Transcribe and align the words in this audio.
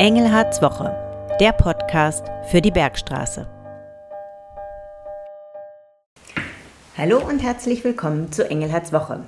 Engelhards 0.00 0.62
Woche, 0.62 0.96
der 1.40 1.52
Podcast 1.52 2.24
für 2.50 2.62
die 2.62 2.70
Bergstraße. 2.70 3.46
Hallo 6.96 7.18
und 7.18 7.42
herzlich 7.42 7.84
willkommen 7.84 8.32
zu 8.32 8.48
Engelhards 8.48 8.94
Woche. 8.94 9.20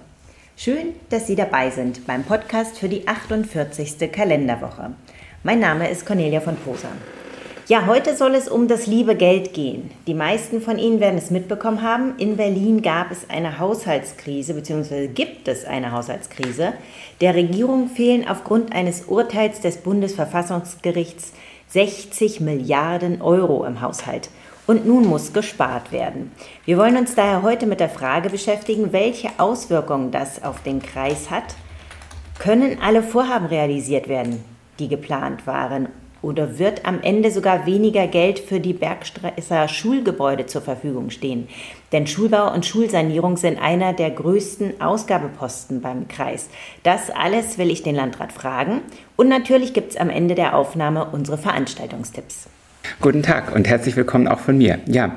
Schön, 0.57 0.95
dass 1.11 1.27
Sie 1.27 1.37
dabei 1.37 1.69
sind 1.69 2.07
beim 2.07 2.25
Podcast 2.25 2.79
für 2.79 2.89
die 2.89 3.07
48. 3.07 4.11
Kalenderwoche. 4.11 4.93
Mein 5.43 5.61
Name 5.61 5.91
ist 5.91 6.07
Cornelia 6.07 6.41
von 6.41 6.57
Poser. 6.57 6.93
Ja, 7.73 7.87
heute 7.87 8.15
soll 8.15 8.35
es 8.35 8.49
um 8.49 8.69
das 8.69 8.87
liebe 8.87 9.17
Geld 9.17 9.55
gehen. 9.55 9.91
Die 10.07 10.13
meisten 10.13 10.61
von 10.61 10.79
Ihnen 10.79 11.01
werden 11.01 11.17
es 11.17 11.31
mitbekommen 11.31 11.81
haben. 11.81 12.13
In 12.19 12.37
Berlin 12.37 12.83
gab 12.83 13.11
es 13.11 13.31
eine 13.31 13.59
Haushaltskrise 13.59 14.53
bzw. 14.53 15.07
gibt 15.07 15.49
es 15.49 15.65
eine 15.65 15.91
Haushaltskrise. 15.91 16.75
Der 17.23 17.35
Regierung 17.35 17.89
fehlen 17.89 18.29
aufgrund 18.29 18.75
eines 18.75 19.07
Urteils 19.07 19.61
des 19.61 19.79
Bundesverfassungsgerichts 19.79 21.33
60 21.69 22.41
Milliarden 22.41 23.23
Euro 23.23 23.65
im 23.65 23.81
Haushalt. 23.81 24.29
Und 24.67 24.85
nun 24.87 25.07
muss 25.07 25.33
gespart 25.33 25.93
werden. 25.93 26.31
Wir 26.67 26.77
wollen 26.77 26.99
uns 26.99 27.15
daher 27.15 27.41
heute 27.41 27.65
mit 27.65 27.81
der 27.81 27.89
Frage 27.89 28.29
beschäftigen, 28.29 28.93
welche 28.93 29.31
Auswirkungen 29.39 30.11
das 30.11 30.45
auf 30.45 30.63
den 30.63 30.83
Kreis 30.83 31.31
hat. 31.31 31.55
Können 32.39 32.77
alle 32.83 33.03
Vorhaben 33.03 33.47
realisiert 33.47 34.09
werden, 34.09 34.45
die 34.79 34.89
geplant 34.89 35.47
waren? 35.47 35.89
Oder 36.23 36.59
wird 36.59 36.87
am 36.87 37.01
Ende 37.03 37.31
sogar 37.31 37.67
weniger 37.67 38.07
Geld 38.07 38.39
für 38.39 38.61
die 38.61 38.73
Bergstresser 38.73 39.69
Schulgebäude 39.69 40.47
zur 40.47 40.63
Verfügung 40.63 41.11
stehen. 41.11 41.49
Denn 41.91 42.07
Schulbau 42.07 42.53
und 42.53 42.65
Schulsanierung 42.65 43.37
sind 43.37 43.61
einer 43.61 43.93
der 43.93 44.11
größten 44.11 44.81
Ausgabeposten 44.81 45.83
beim 45.83 46.09
Kreis. 46.09 46.49
Das 46.85 47.11
alles 47.11 47.59
will 47.59 47.71
ich 47.71 47.83
den 47.83 47.97
Landrat 47.97 48.33
fragen. 48.33 48.81
Und 49.17 49.29
natürlich 49.29 49.75
gibt 49.75 49.91
es 49.91 49.97
am 49.97 50.09
Ende 50.09 50.35
der 50.35 50.57
Aufnahme 50.57 51.09
unsere 51.11 51.39
Veranstaltungstipps. 51.39 52.49
Guten 53.01 53.23
Tag 53.23 53.55
und 53.55 53.69
herzlich 53.69 53.97
willkommen 53.97 54.29
auch 54.29 54.41
von 54.41 54.59
mir. 54.59 54.81
Ja, 54.87 55.17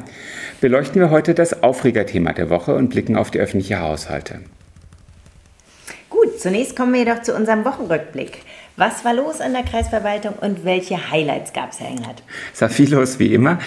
beleuchten 0.62 1.02
wir 1.02 1.10
heute 1.10 1.34
das 1.34 1.64
Aufregerthema 1.64 2.34
der 2.34 2.50
Woche 2.50 2.76
und 2.76 2.90
blicken 2.90 3.16
auf 3.16 3.32
die 3.32 3.40
öffentlichen 3.40 3.80
Haushalte. 3.80 4.40
Gut, 6.10 6.40
zunächst 6.40 6.76
kommen 6.76 6.94
wir 6.94 7.02
jedoch 7.02 7.22
zu 7.22 7.36
unserem 7.36 7.66
Wochenrückblick. 7.66 8.40
Was 8.78 9.06
war 9.06 9.14
los 9.14 9.40
an 9.40 9.54
der 9.54 9.64
Kreisverwaltung 9.64 10.34
und 10.34 10.66
welche 10.66 11.10
Highlights 11.10 11.54
gab 11.54 11.72
es, 11.72 11.80
Herr 11.80 11.88
Englert? 11.88 12.24
Es 12.54 12.60
war 12.60 12.68
viel 12.68 12.94
los, 12.94 13.20
wie 13.20 13.34
immer. 13.34 13.58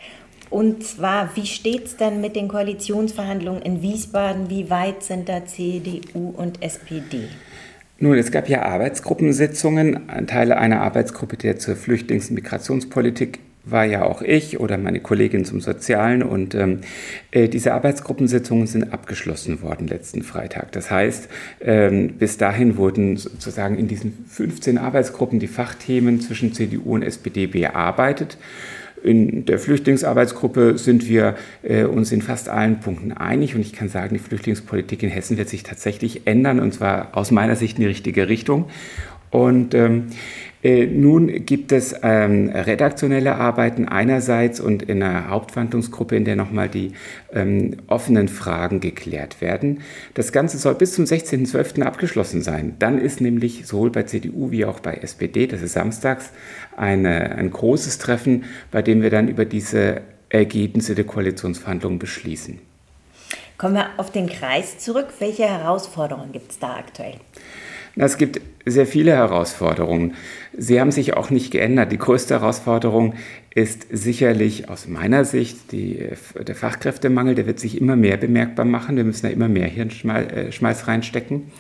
und 0.51 0.85
zwar, 0.85 1.37
wie 1.37 1.47
steht 1.47 1.87
es 1.87 1.97
denn 1.97 2.21
mit 2.21 2.37
den 2.37 2.49
Koalitionsverhandlungen 2.49 3.63
in 3.63 3.83
Wiesbaden? 3.83 4.51
Wie 4.51 4.71
weit 4.71 5.03
sind 5.03 5.29
da 5.29 5.45
CDU 5.45 6.31
und 6.37 6.63
SPD? 6.63 7.25
Nun, 8.01 8.17
es 8.17 8.31
gab 8.31 8.49
ja 8.49 8.63
Arbeitsgruppensitzungen. 8.63 10.27
Teile 10.27 10.59
einer 10.59 10.83
Arbeitsgruppe, 10.83 11.37
der 11.37 11.59
zur 11.59 11.75
Flüchtlings- 11.75 12.29
und 12.29 12.37
Migrationspolitik 12.37 13.41
war 13.65 13.85
ja 13.85 14.05
auch 14.05 14.23
ich 14.23 14.61
oder 14.61 14.79
meine 14.79 15.01
Kollegin 15.01 15.45
zum 15.45 15.61
Sozialen. 15.61 16.23
Und 16.23 16.55
ähm, 16.55 16.81
äh, 17.31 17.49
diese 17.49 17.75
Arbeitsgruppensitzungen 17.75 18.67
sind 18.67 18.93
abgeschlossen 18.93 19.63
worden 19.63 19.89
letzten 19.89 20.23
Freitag. 20.23 20.73
Das 20.73 20.91
heißt, 20.91 21.29
ähm, 21.61 22.15
bis 22.19 22.39
dahin 22.39 22.77
wurden 22.77 23.17
sozusagen 23.17 23.77
in 23.79 23.89
diesen 23.89 24.27
15 24.29 24.79
Arbeitsgruppen 24.79 25.39
die 25.39 25.49
Fachthemen 25.49 26.21
zwischen 26.21 26.55
CDU 26.55 26.95
und 26.95 27.03
SPD 27.03 27.47
bearbeitet. 27.47 28.39
In 29.03 29.45
der 29.45 29.59
Flüchtlingsarbeitsgruppe 29.59 30.79
sind 30.79 31.09
wir 31.09 31.37
äh, 31.63 31.85
uns 31.85 32.13
in 32.13 32.23
fast 32.23 32.49
allen 32.49 32.81
Punkten 32.81 33.13
einig 33.13 33.55
und 33.55 33.61
ich 33.61 33.73
kann 33.73 33.89
sagen, 33.89 34.15
die 34.15 34.21
Flüchtlingspolitik 34.21 35.03
in 35.03 35.11
Hessen 35.11 35.37
wird 35.37 35.49
sich 35.49 35.63
tatsächlich 35.63 36.27
ändern 36.27 36.61
und 36.61 36.75
zwar 36.75 37.17
aus 37.17 37.31
meiner 37.31 37.57
Sicht 37.57 37.79
in 37.79 37.83
die 37.83 37.89
richtige 37.89 38.29
Richtung. 38.29 38.67
Und 39.31 39.75
ähm, 39.75 40.07
äh, 40.09 40.13
nun 40.63 41.47
gibt 41.47 41.71
es 41.71 41.95
ähm, 42.03 42.49
redaktionelle 42.51 43.37
Arbeiten 43.37 43.87
einerseits 43.87 44.59
und 44.59 44.83
in 44.83 45.03
einer 45.03 45.29
Hauptverhandlungsgruppe, 45.29 46.17
in 46.17 46.25
der 46.25 46.35
nochmal 46.35 46.69
die 46.69 46.93
ähm, 47.33 47.77
offenen 47.87 48.27
Fragen 48.27 48.81
geklärt 48.81 49.41
werden. 49.41 49.83
Das 50.15 50.33
Ganze 50.33 50.59
soll 50.59 50.75
bis 50.75 50.95
zum 50.95 51.05
16.12. 51.05 51.83
abgeschlossen 51.83 52.43
sein. 52.43 52.75
Dann 52.81 52.99
ist 52.99 53.21
nämlich 53.21 53.67
sowohl 53.67 53.91
bei 53.91 54.03
CDU 54.03 54.51
wie 54.51 54.65
auch 54.65 54.81
bei 54.81 54.95
SPD, 54.95 55.47
das 55.47 55.63
ist 55.63 55.75
samstags, 55.75 56.31
eine, 56.77 57.37
ein 57.37 57.51
großes 57.51 57.99
Treffen, 57.99 58.45
bei 58.73 58.83
dem 58.83 59.01
wir 59.03 59.11
dann 59.11 59.29
über 59.29 59.45
diese 59.45 60.01
Ergebnisse 60.29 60.95
der 60.97 61.05
Koalitionsverhandlungen 61.05 62.01
beschließen. 62.01 62.59
Kommen 63.59 63.75
wir 63.75 63.91
auf 63.97 64.11
den 64.11 64.29
Kreis 64.29 64.79
zurück. 64.79 65.09
Welche 65.19 65.45
Herausforderungen 65.45 66.33
gibt 66.33 66.53
es 66.53 66.59
da 66.59 66.77
aktuell? 66.77 67.15
Es 68.01 68.17
gibt 68.17 68.41
sehr 68.65 68.87
viele 68.87 69.11
Herausforderungen. 69.11 70.15
Sie 70.57 70.81
haben 70.81 70.93
sich 70.93 71.17
auch 71.17 71.31
nicht 71.31 71.51
geändert. 71.51 71.91
Die 71.91 71.99
größte 71.99 72.35
Herausforderung 72.35 73.15
ist 73.53 73.89
sicherlich 73.91 74.69
aus 74.69 74.87
meiner 74.87 75.25
Sicht 75.25 75.73
die, 75.73 76.07
der 76.41 76.55
Fachkräftemangel. 76.55 77.35
Der 77.35 77.47
wird 77.47 77.59
sich 77.59 77.81
immer 77.81 77.97
mehr 77.97 78.17
bemerkbar 78.17 78.67
machen. 78.67 78.97
Wir 78.97 79.03
müssen 79.03 79.27
da 79.27 79.31
immer 79.31 79.49
mehr 79.49 79.67
Hirnschmalz 79.67 80.83
äh, 80.83 80.85
reinstecken. 80.85 81.51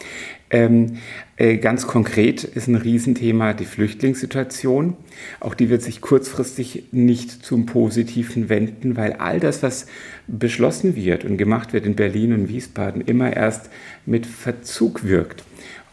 Ähm, 0.50 0.98
äh, 1.36 1.56
ganz 1.56 1.88
konkret 1.88 2.44
ist 2.44 2.68
ein 2.68 2.76
Riesenthema 2.76 3.52
die 3.52 3.64
Flüchtlingssituation. 3.64 4.96
Auch 5.40 5.54
die 5.54 5.70
wird 5.70 5.82
sich 5.82 6.00
kurzfristig 6.00 6.84
nicht 6.92 7.44
zum 7.44 7.66
Positiven 7.66 8.48
wenden, 8.48 8.96
weil 8.96 9.14
all 9.14 9.40
das, 9.40 9.64
was 9.64 9.86
beschlossen 10.28 10.94
wird 10.94 11.24
und 11.24 11.36
gemacht 11.36 11.72
wird 11.72 11.84
in 11.84 11.96
Berlin 11.96 12.32
und 12.32 12.48
Wiesbaden, 12.48 13.02
immer 13.02 13.36
erst 13.36 13.70
mit 14.06 14.24
Verzug 14.24 15.02
wirkt. 15.02 15.42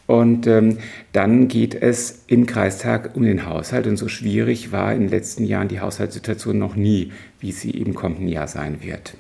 Und 0.07 0.45
ähm, 0.45 0.77
dann 1.13 1.47
geht 1.47 1.73
es 1.73 2.23
im 2.27 2.45
Kreistag 2.45 3.15
um 3.15 3.23
den 3.23 3.45
Haushalt. 3.47 3.87
Und 3.87 3.97
so 3.97 4.07
schwierig 4.07 4.71
war 4.71 4.93
in 4.93 5.01
den 5.01 5.09
letzten 5.09 5.45
Jahren 5.45 5.67
die 5.67 5.79
Haushaltssituation 5.79 6.57
noch 6.59 6.75
nie, 6.75 7.11
wie 7.39 7.51
sie 7.51 7.71
im 7.71 7.95
kommenden 7.95 8.27
Jahr 8.27 8.47
sein 8.47 8.83
wird. 8.83 9.15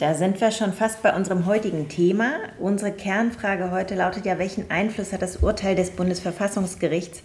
Da 0.00 0.14
sind 0.14 0.40
wir 0.40 0.50
schon 0.50 0.72
fast 0.72 1.02
bei 1.02 1.14
unserem 1.14 1.44
heutigen 1.44 1.88
Thema. 1.90 2.32
Unsere 2.58 2.90
Kernfrage 2.90 3.70
heute 3.70 3.94
lautet 3.94 4.24
ja, 4.24 4.38
welchen 4.38 4.70
Einfluss 4.70 5.12
hat 5.12 5.20
das 5.20 5.36
Urteil 5.36 5.74
des 5.74 5.90
Bundesverfassungsgerichts, 5.90 7.22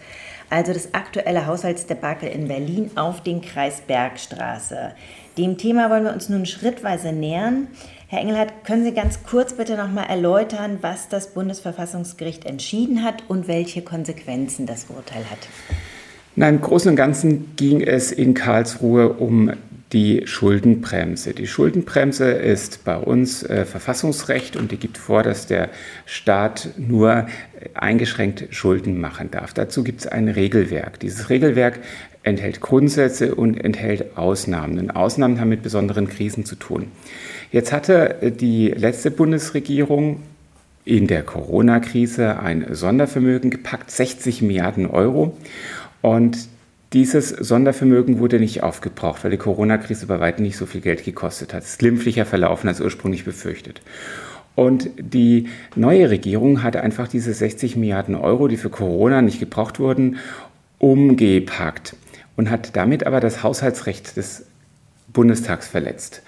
also 0.49 0.73
das 0.73 0.93
aktuelle 0.93 1.47
Haushaltsdebakel 1.47 2.27
in 2.27 2.49
Berlin, 2.49 2.91
auf 2.95 3.23
den 3.23 3.41
Kreis 3.41 3.79
Bergstraße? 3.79 4.91
Dem 5.37 5.57
Thema 5.57 5.89
wollen 5.89 6.03
wir 6.03 6.11
uns 6.11 6.27
nun 6.27 6.45
schrittweise 6.45 7.13
nähern. 7.13 7.67
Herr 8.07 8.21
Engelhardt, 8.21 8.65
können 8.65 8.83
Sie 8.83 8.93
ganz 8.93 9.23
kurz 9.23 9.53
bitte 9.53 9.77
noch 9.77 9.91
mal 9.91 10.03
erläutern, 10.03 10.77
was 10.81 11.09
das 11.09 11.33
Bundesverfassungsgericht 11.33 12.45
entschieden 12.45 13.03
hat 13.03 13.23
und 13.27 13.47
welche 13.47 13.81
Konsequenzen 13.81 14.67
das 14.67 14.85
Urteil 14.89 15.23
hat? 15.29 15.39
Nein, 16.35 16.55
im 16.55 16.61
Großen 16.61 16.91
und 16.91 16.97
Ganzen 16.97 17.55
ging 17.55 17.81
es 17.81 18.11
in 18.11 18.35
Karlsruhe 18.35 19.13
um 19.13 19.53
die 19.91 20.23
Schuldenbremse. 20.25 21.33
Die 21.33 21.47
Schuldenbremse 21.47 22.29
ist 22.29 22.83
bei 22.83 22.97
uns 22.97 23.41
äh, 23.43 23.65
Verfassungsrecht 23.65 24.55
und 24.55 24.71
die 24.71 24.77
gibt 24.77 24.97
vor, 24.97 25.23
dass 25.23 25.47
der 25.47 25.69
Staat 26.05 26.69
nur 26.77 27.27
eingeschränkt 27.73 28.47
Schulden 28.51 28.99
machen 28.99 29.31
darf. 29.31 29.53
Dazu 29.53 29.83
gibt 29.83 30.01
es 30.01 30.07
ein 30.07 30.27
Regelwerk. 30.27 30.99
Dieses 30.99 31.29
Regelwerk 31.29 31.79
enthält 32.23 32.59
Grundsätze 32.59 33.35
und 33.35 33.55
enthält 33.55 34.17
Ausnahmen. 34.17 34.79
Und 34.79 34.91
Ausnahmen 34.91 35.39
haben 35.39 35.49
mit 35.49 35.61
besonderen 35.61 36.09
Krisen 36.09 36.43
zu 36.43 36.55
tun. 36.55 36.87
Jetzt 37.55 37.71
hatte 37.71 38.33
die 38.37 38.67
letzte 38.67 39.11
Bundesregierung 39.11 40.21
in 40.83 41.07
der 41.07 41.23
Corona-Krise 41.23 42.37
ein 42.37 42.65
Sondervermögen 42.75 43.49
gepackt, 43.49 43.89
60 43.91 44.41
Milliarden 44.41 44.87
Euro. 44.87 45.37
Und 46.01 46.49
dieses 46.91 47.29
Sondervermögen 47.29 48.19
wurde 48.19 48.41
nicht 48.41 48.61
aufgebraucht, 48.61 49.23
weil 49.23 49.31
die 49.31 49.37
Corona-Krise 49.37 50.05
bei 50.05 50.19
weitem 50.19 50.43
nicht 50.43 50.57
so 50.57 50.65
viel 50.65 50.81
Geld 50.81 51.05
gekostet 51.05 51.53
hat. 51.53 51.63
Es 51.63 51.69
ist 51.69 51.79
glimpflicher 51.79 52.25
verlaufen 52.25 52.67
als 52.67 52.81
ursprünglich 52.81 53.23
befürchtet. 53.23 53.79
Und 54.55 54.89
die 54.97 55.47
neue 55.77 56.09
Regierung 56.09 56.61
hatte 56.61 56.81
einfach 56.81 57.07
diese 57.07 57.33
60 57.33 57.77
Milliarden 57.77 58.15
Euro, 58.15 58.49
die 58.49 58.57
für 58.57 58.69
Corona 58.69 59.21
nicht 59.21 59.39
gebraucht 59.39 59.79
wurden, 59.79 60.17
umgepackt 60.77 61.95
und 62.35 62.49
hat 62.49 62.75
damit 62.75 63.07
aber 63.07 63.21
das 63.21 63.43
Haushaltsrecht 63.43 64.17
des 64.17 64.43
Bundestags 65.15 65.67
verletzt. 65.67 66.21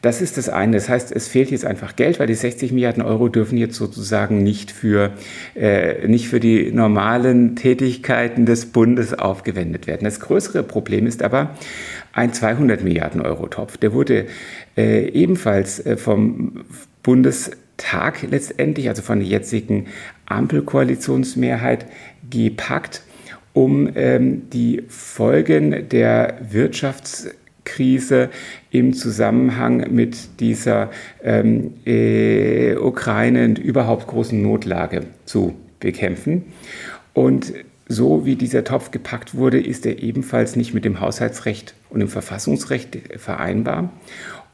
Das 0.00 0.22
ist 0.22 0.38
das 0.38 0.48
eine. 0.48 0.76
Das 0.76 0.88
heißt, 0.88 1.12
es 1.12 1.28
fehlt 1.28 1.50
jetzt 1.50 1.66
einfach 1.66 1.96
Geld, 1.96 2.20
weil 2.20 2.28
die 2.28 2.34
60 2.34 2.72
Milliarden 2.72 3.02
Euro 3.02 3.28
dürfen 3.28 3.58
jetzt 3.58 3.76
sozusagen 3.76 4.42
nicht 4.42 4.70
für, 4.70 5.12
äh, 5.54 6.06
nicht 6.06 6.28
für 6.28 6.40
die 6.40 6.70
normalen 6.72 7.56
Tätigkeiten 7.56 8.46
des 8.46 8.66
Bundes 8.66 9.12
aufgewendet 9.12 9.86
werden. 9.86 10.04
Das 10.04 10.20
größere 10.20 10.62
Problem 10.62 11.06
ist 11.06 11.22
aber 11.22 11.56
ein 12.12 12.32
200 12.32 12.82
Milliarden 12.82 13.20
Euro 13.20 13.48
Topf. 13.48 13.76
Der 13.76 13.92
wurde 13.92 14.26
äh, 14.76 15.08
ebenfalls 15.08 15.84
äh, 15.84 15.96
vom 15.96 16.64
Bundestag 17.02 18.22
letztendlich, 18.30 18.88
also 18.88 19.02
von 19.02 19.18
der 19.18 19.28
jetzigen 19.28 19.86
Ampelkoalitionsmehrheit, 20.26 21.86
gepackt 22.30 23.02
um 23.52 23.90
ähm, 23.96 24.48
die 24.50 24.84
Folgen 24.88 25.88
der 25.88 26.40
Wirtschafts- 26.52 27.28
Krise 27.68 28.30
im 28.70 28.94
Zusammenhang 28.94 29.92
mit 29.94 30.40
dieser 30.40 30.90
ähm, 31.22 31.74
äh, 31.84 32.74
Ukraine 32.76 33.44
und 33.44 33.58
überhaupt 33.58 34.06
großen 34.06 34.40
Notlage 34.40 35.04
zu 35.26 35.54
bekämpfen. 35.78 36.44
Und 37.12 37.52
so 37.88 38.26
wie 38.26 38.36
dieser 38.36 38.64
Topf 38.64 38.90
gepackt 38.90 39.34
wurde, 39.34 39.60
ist 39.60 39.86
er 39.86 40.02
ebenfalls 40.02 40.56
nicht 40.56 40.74
mit 40.74 40.84
dem 40.84 41.00
Haushaltsrecht 41.00 41.74
und 41.90 42.00
dem 42.00 42.08
Verfassungsrecht 42.08 42.98
vereinbar. 43.16 43.90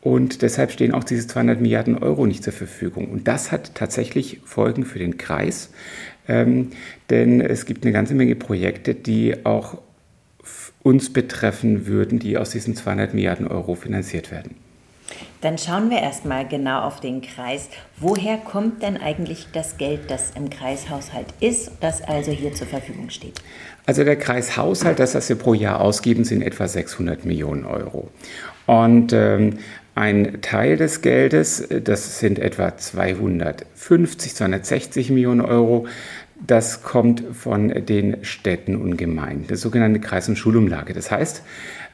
Und 0.00 0.42
deshalb 0.42 0.70
stehen 0.70 0.92
auch 0.92 1.02
diese 1.02 1.26
200 1.26 1.60
Milliarden 1.60 1.96
Euro 1.96 2.26
nicht 2.26 2.44
zur 2.44 2.52
Verfügung. 2.52 3.10
Und 3.10 3.26
das 3.26 3.50
hat 3.50 3.74
tatsächlich 3.74 4.40
Folgen 4.44 4.84
für 4.84 4.98
den 4.98 5.16
Kreis, 5.16 5.70
ähm, 6.28 6.70
denn 7.10 7.40
es 7.40 7.64
gibt 7.64 7.84
eine 7.84 7.92
ganze 7.92 8.14
Menge 8.14 8.36
Projekte, 8.36 8.94
die 8.94 9.44
auch 9.44 9.78
uns 10.84 11.12
betreffen 11.12 11.86
würden, 11.86 12.20
die 12.20 12.38
aus 12.38 12.50
diesen 12.50 12.76
200 12.76 13.14
Milliarden 13.14 13.48
Euro 13.48 13.74
finanziert 13.74 14.30
werden. 14.30 14.54
Dann 15.40 15.58
schauen 15.58 15.90
wir 15.90 15.98
erstmal 15.98 16.46
genau 16.46 16.82
auf 16.82 17.00
den 17.00 17.20
Kreis. 17.20 17.68
Woher 17.98 18.36
kommt 18.38 18.82
denn 18.82 18.96
eigentlich 18.96 19.48
das 19.52 19.76
Geld, 19.76 20.10
das 20.10 20.32
im 20.36 20.48
Kreishaushalt 20.48 21.26
ist, 21.40 21.72
das 21.80 22.00
also 22.02 22.30
hier 22.30 22.54
zur 22.54 22.66
Verfügung 22.66 23.10
steht? 23.10 23.40
Also 23.86 24.04
der 24.04 24.16
Kreishaushalt, 24.16 24.98
das, 24.98 25.14
was 25.14 25.28
wir 25.28 25.36
pro 25.36 25.52
Jahr 25.52 25.80
ausgeben, 25.80 26.24
sind 26.24 26.42
etwa 26.42 26.68
600 26.68 27.24
Millionen 27.24 27.64
Euro. 27.64 28.08
Und 28.66 29.12
ähm, 29.12 29.58
ein 29.94 30.40
Teil 30.40 30.76
des 30.76 31.02
Geldes, 31.02 31.68
das 31.68 32.18
sind 32.18 32.38
etwa 32.38 32.76
250, 32.76 34.34
260 34.34 35.10
Millionen 35.10 35.42
Euro, 35.42 35.86
das 36.46 36.82
kommt 36.82 37.22
von 37.32 37.68
den 37.86 38.24
Städten 38.24 38.76
und 38.76 38.96
Gemeinden, 38.96 39.46
das 39.48 39.60
sogenannte 39.60 40.00
Kreis- 40.00 40.28
und 40.28 40.36
Schulumlage. 40.36 40.92
Das 40.92 41.10
heißt, 41.10 41.42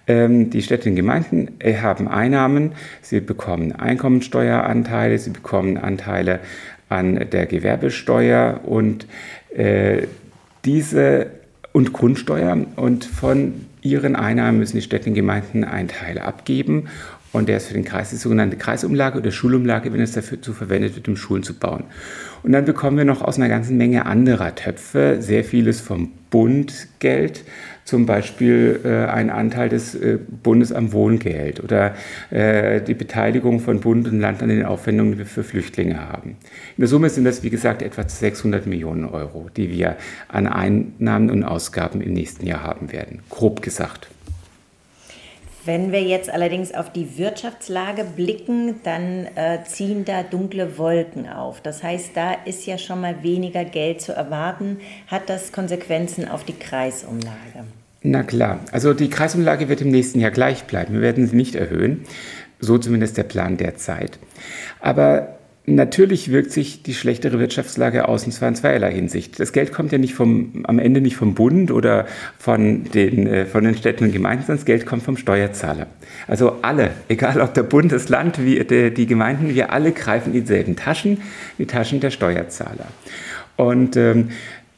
ähm, 0.06 0.50
die 0.50 0.62
Städte 0.62 0.88
und 0.88 0.97
Gemeinden 0.97 1.49
äh, 1.58 1.76
haben 1.76 2.08
Einnahmen, 2.08 2.73
sie 3.02 3.20
bekommen 3.20 3.73
Einkommensteueranteile, 3.73 5.19
sie 5.19 5.31
bekommen 5.31 5.76
Anteile 5.76 6.41
an 6.88 7.26
der 7.31 7.47
Gewerbesteuer 7.47 8.61
und 8.64 9.06
äh, 9.55 10.06
diese 10.64 11.29
und 11.73 11.93
Grundsteuer. 11.93 12.58
Und 12.76 13.05
von 13.05 13.67
ihren 13.82 14.17
Einnahmen 14.17 14.58
müssen 14.58 14.76
die 14.76 14.82
Städte 14.82 15.11
und 15.11 15.14
Gemeinden 15.14 15.64
einen 15.64 15.88
Teil 15.88 16.19
abgeben 16.19 16.88
und 17.32 17.49
der 17.49 17.59
ist 17.59 17.69
für 17.69 17.75
den 17.75 17.85
Kreis 17.85 18.11
die 18.11 18.17
sogenannte 18.17 18.56
Kreisumlage 18.56 19.19
oder 19.19 19.31
Schulumlage, 19.31 19.93
wenn 19.93 20.00
es 20.00 20.12
dafür 20.12 20.38
verwendet 20.43 20.97
wird, 20.97 21.09
um 21.09 21.17
Schulen 21.17 21.43
zu 21.43 21.55
bauen. 21.55 21.85
Und 22.43 22.53
dann 22.53 22.65
bekommen 22.65 22.97
wir 22.97 23.05
noch 23.05 23.23
aus 23.23 23.37
einer 23.37 23.49
ganzen 23.49 23.77
Menge 23.77 24.06
anderer 24.06 24.55
Töpfe 24.55 25.19
sehr 25.21 25.44
vieles 25.44 25.81
vom 25.81 26.11
Bund 26.31 26.88
Geld, 27.00 27.44
zum 27.85 28.06
Beispiel 28.06 28.81
äh, 28.85 29.11
ein 29.11 29.31
Anteil 29.31 29.69
des 29.69 29.94
äh, 29.97 30.19
Bundes 30.43 30.73
am 30.73 30.93
Wohngeld 30.93 31.62
oder 31.62 31.94
äh, 32.31 32.81
die 32.81 32.94
Beteiligung 32.94 33.59
von 33.59 33.81
Bund 33.81 34.06
und 34.06 34.21
Land 34.21 34.43
an 34.43 34.49
den 34.49 34.65
Aufwendungen, 34.65 35.12
die 35.12 35.19
wir 35.19 35.27
für 35.27 35.43
Flüchtlinge 35.43 36.09
haben. 36.09 36.37
In 36.77 36.82
der 36.82 36.88
Summe 36.88 37.11
sind 37.11 37.25
das, 37.25 37.43
wie 37.43 37.50
gesagt, 37.50 37.82
etwa 37.82 38.09
600 38.09 38.67
Millionen 38.67 39.06
Euro, 39.06 39.49
die 39.56 39.71
wir 39.71 39.97
an 40.29 40.47
Einnahmen 40.47 41.31
und 41.31 41.43
Ausgaben 41.43 42.00
im 42.00 42.12
nächsten 42.12 42.47
Jahr 42.47 42.62
haben 42.62 42.93
werden, 42.93 43.21
grob 43.29 43.61
gesagt. 43.61 44.09
Wenn 45.65 45.93
wir 45.93 46.03
jetzt 46.03 46.31
allerdings 46.31 46.73
auf 46.73 46.91
die 46.91 47.19
Wirtschaftslage 47.19 48.05
blicken, 48.05 48.77
dann 48.83 49.27
äh, 49.35 49.59
ziehen 49.67 50.07
da 50.07 50.23
dunkle 50.23 50.79
Wolken 50.79 51.29
auf. 51.29 51.61
Das 51.61 51.83
heißt, 51.83 52.12
da 52.15 52.33
ist 52.33 52.65
ja 52.67 52.79
schon 52.79 53.03
mal 53.03 53.23
weniger 53.23 53.65
Geld 53.65 54.01
zu 54.01 54.12
erwarten. 54.12 54.79
Hat 55.07 55.29
das 55.29 55.53
Konsequenzen 55.53 56.29
auf 56.29 56.45
die 56.45 56.55
Kreisumlage? 56.55 57.65
Na 58.03 58.23
klar, 58.23 58.61
also 58.73 58.95
die 58.95 59.11
Kreisumlage 59.11 59.69
wird 59.69 59.83
im 59.83 59.91
nächsten 59.91 60.21
Jahr 60.21 60.31
gleich 60.31 60.65
bleiben. 60.65 60.95
Wir 60.95 61.03
werden 61.03 61.27
sie 61.27 61.37
nicht 61.37 61.55
erhöhen. 61.55 62.05
So 62.59 62.79
zumindest 62.79 63.19
der 63.19 63.25
Plan 63.25 63.59
derzeit. 63.59 64.19
Aber 64.81 65.40
Natürlich 65.75 66.31
wirkt 66.31 66.50
sich 66.50 66.82
die 66.82 66.94
schlechtere 66.94 67.38
Wirtschaftslage 67.38 68.08
aus, 68.08 68.25
und 68.25 68.32
zwar 68.32 68.49
in 68.49 68.55
zweierlei 68.55 68.93
Hinsicht. 68.93 69.38
Das 69.38 69.52
Geld 69.52 69.72
kommt 69.72 69.93
ja 69.93 69.99
nicht 69.99 70.14
vom, 70.14 70.64
am 70.64 70.78
Ende 70.78 71.00
nicht 71.00 71.17
vom 71.17 71.34
Bund 71.34 71.70
oder 71.70 72.06
von 72.38 72.84
den, 72.84 73.26
äh, 73.26 73.46
von 73.46 73.64
den 73.64 73.76
Städten 73.76 74.05
und 74.05 74.12
Gemeinden, 74.12 74.43
sondern 74.43 74.58
das 74.58 74.64
Geld 74.67 74.87
kommt 74.87 75.02
vom 75.02 75.17
Steuerzahler. 75.17 75.87
Also 76.26 76.56
alle, 76.62 76.90
egal 77.08 77.40
ob 77.40 77.55
der 77.55 77.62
Bund, 77.62 77.93
das 77.93 78.08
Land, 78.08 78.44
wie 78.44 78.64
die, 78.64 78.93
die 78.93 79.06
Gemeinden, 79.06 79.55
wir 79.55 79.72
alle 79.72 79.93
greifen 79.93 80.34
in 80.34 80.40
dieselben 80.43 80.76
Taschen, 80.76 81.22
die 81.58 81.67
Taschen 81.67 82.00
der 82.00 82.11
Steuerzahler. 82.11 82.86
Und 83.56 83.96
ähm, 83.96 84.31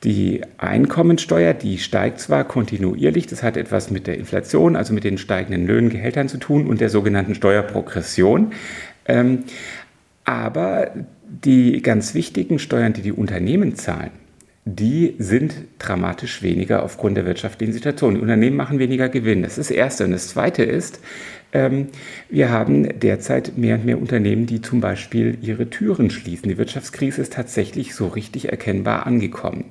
die 0.04 0.42
Einkommensteuer, 0.58 1.54
die 1.54 1.78
steigt 1.78 2.18
zwar 2.18 2.42
kontinuierlich, 2.44 3.28
das 3.28 3.42
hat 3.42 3.56
etwas 3.56 3.90
mit 3.90 4.08
der 4.08 4.18
Inflation, 4.18 4.74
also 4.74 4.92
mit 4.92 5.04
den 5.04 5.16
steigenden 5.16 5.66
Löhnen, 5.66 5.90
Gehältern 5.90 6.28
zu 6.28 6.38
tun 6.38 6.66
und 6.66 6.80
der 6.80 6.88
sogenannten 6.88 7.36
Steuerprogression. 7.36 8.52
Ähm, 9.06 9.44
aber 10.24 10.90
die 11.24 11.82
ganz 11.82 12.14
wichtigen 12.14 12.58
Steuern, 12.58 12.92
die 12.92 13.02
die 13.02 13.12
Unternehmen 13.12 13.74
zahlen, 13.76 14.10
die 14.64 15.16
sind 15.18 15.54
dramatisch 15.78 16.42
weniger 16.42 16.84
aufgrund 16.84 17.16
der 17.16 17.26
wirtschaftlichen 17.26 17.72
Situation. 17.72 18.14
Die 18.14 18.20
Unternehmen 18.20 18.56
machen 18.56 18.78
weniger 18.78 19.08
Gewinn. 19.08 19.42
Das 19.42 19.58
ist 19.58 19.70
das 19.70 19.76
Erste. 19.76 20.04
Und 20.04 20.12
das 20.12 20.28
Zweite 20.28 20.62
ist, 20.62 21.00
ähm, 21.52 21.88
wir 22.30 22.50
haben 22.50 23.00
derzeit 23.00 23.58
mehr 23.58 23.74
und 23.74 23.84
mehr 23.84 23.98
Unternehmen, 24.00 24.46
die 24.46 24.62
zum 24.62 24.80
Beispiel 24.80 25.36
ihre 25.42 25.68
Türen 25.68 26.10
schließen. 26.10 26.48
Die 26.48 26.58
Wirtschaftskrise 26.58 27.22
ist 27.22 27.32
tatsächlich 27.32 27.94
so 27.96 28.06
richtig 28.06 28.50
erkennbar 28.50 29.06
angekommen. 29.06 29.64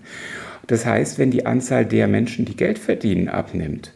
Das 0.67 0.85
heißt, 0.85 1.17
wenn 1.17 1.31
die 1.31 1.45
Anzahl 1.45 1.85
der 1.85 2.07
Menschen, 2.07 2.43
die 2.43 2.57
Geld 2.57 2.77
verdienen, 2.77 3.29
abnimmt, 3.29 3.93